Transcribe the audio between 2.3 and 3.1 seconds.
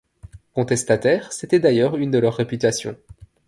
réputations.